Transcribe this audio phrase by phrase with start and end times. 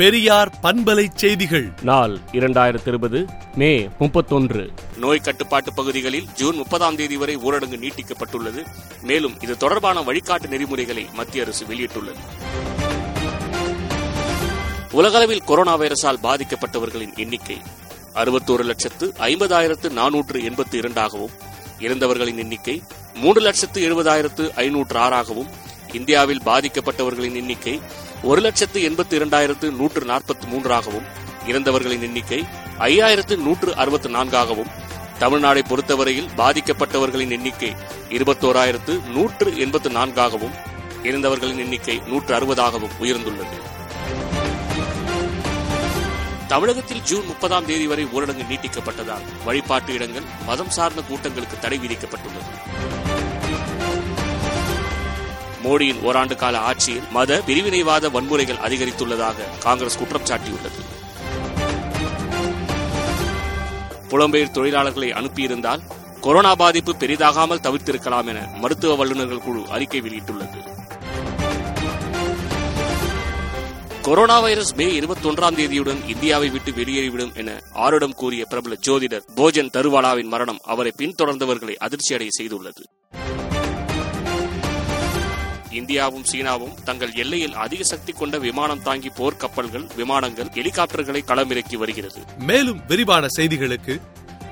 [0.00, 1.72] பெரியார் பண்பலை செய்திகள்.
[1.82, 4.70] நாள் இரண்டாயிரத்தி இருபது மே முப்பத்தொன்று.
[4.96, 8.64] நோய் கட்டுப்பாட்டு பகுதிகளில் ஜூன் முப்பதாம் தேதி வரை ஊரடங்கு நீட்டிக்கப்பட்டுள்ளது.
[9.02, 12.16] மேலும் இது தொடர்பான வழிகாட்டு நெறிமுறைகளை மத்திய அரசு வெளியிட்டுள்ளது.
[14.90, 17.56] உலகளவில் கொரோனா வைரஸால் பாதிக்கப்பட்டவர்களின் எண்ணிக்கை
[18.14, 21.30] அறுபத்தோரு லட்சத்து ஐம்பதாயிரத்து நானூற்று எண்பத்தி இரண்டாகவும்
[21.78, 22.82] இறந்தவர்களின் எண்ணிக்கை
[23.14, 25.59] மூன்று லட்சத்து எழுபதாயிரத்து ஐநூற்று ஆறாகவும்
[25.94, 27.74] இந்தியாவில் பாதிக்கப்பட்டவர்களின் எண்ணிக்கை
[28.22, 31.06] ஒரு லட்சத்து எண்பத்தி இரண்டாயிரத்து நூற்று நாற்பத்தி மூன்றாகவும்
[31.46, 32.40] இறந்தவர்களின் எண்ணிக்கை
[32.78, 34.70] ஐயாயிரத்து நூற்று அறுபத்தி நான்காகவும்
[35.18, 37.70] தமிழ்நாடை பொறுத்தவரையில் பாதிக்கப்பட்டவர்களின் எண்ணிக்கை
[38.10, 40.54] இருபத்தோராயிரத்து நூற்று எண்பத்து நான்காகவும்
[41.02, 43.58] இறந்தவர்களின் எண்ணிக்கை நூற்று அறுபதாகவும் உயர்ந்துள்ளது.
[46.48, 52.48] தமிழகத்தில் ஜூன் முப்பதாம் தேதி வரை ஊரடங்கு நீட்டிக்கப்பட்டதால் வழிபாட்டு இடங்கள் மதம் சார்ந்த கூட்டங்களுக்கு தடை விதிக்கப்பட்டுள்ளது.
[55.64, 60.80] மோடியின் ஓராண்டு கால ஆட்சியில் மத பிரிவினைவாத வன்முறைகள் அதிகரித்துள்ளதாக காங்கிரஸ் குற்றம் சாட்டியுள்ளது.
[64.08, 65.80] புலம்பெயர் தொழிலாளர்களை அனுப்பியிருந்தால்
[66.20, 70.78] கொரோனா பாதிப்பு பெரிதாகாமல் தவிர்த்திருக்கலாம் என மருத்துவ வல்லுநர்கள் குழு அறிக்கை வெளியிட்டுள்ளது.
[74.02, 79.70] கொரோனா வைரஸ் மே இருபத்தி ஒன்றாம் தேதியுடன் இந்தியாவை விட்டு வெளியேறிவிடும் என ஆருடம் கூறிய பிரபல ஜோதிடர் போஜன்
[79.70, 82.82] தருவாலாவின் மரணம் அவரை பின்தொடர்ந்தவர்களை அதிர்ச்சியடைய செய்துள்ளது.
[85.70, 92.20] இந்தியாவும் சீனாவும் தங்கள் எல்லையில் அதிக சக்தி கொண்ட விமானம் தாங்கி போர்க்கப்பல்கள் விமானங்கள் ஹெலிகாப்டர்களை களமிறக்கி வருகிறது.
[92.38, 94.00] மேலும் விரிவான செய்திகளுக்கு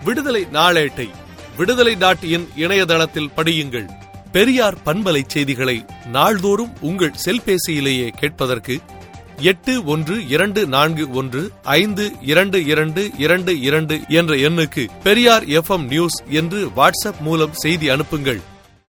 [0.05, 1.09] விடுதலை நாளேட்டை
[1.57, 3.89] விடுதலை டாட் இன் இணையதளத்தில் படியுங்கள்.
[4.33, 8.79] பெரியார் பண்பலை செய்திகளை நாள்தோறும் உங்கள் செல்பேசியிலேயே கேட்பதற்கு
[9.41, 16.23] எட்டு ஒன்று இரண்டு நான்கு ஒன்று ஐந்து இரண்டு இரண்டு இரண்டு இரண்டு என்ற எண்ணுக்கு பெரியார் எஃப்எம் நியூஸ்
[16.29, 18.41] என்று வாட்ஸ்அப் மூலம் செய்தி அனுப்புங்கள்.